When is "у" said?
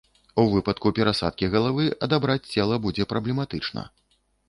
0.43-0.45